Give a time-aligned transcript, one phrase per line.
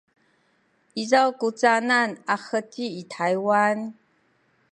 [1.01, 3.77] izaw ku canan a heci i Taywan?